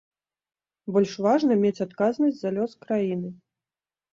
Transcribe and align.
Больш 0.95 1.11
важна 1.27 1.53
мець 1.65 1.81
адказнасць 1.87 2.39
за 2.41 2.49
лёс 2.59 2.71
краіны. 2.87 3.29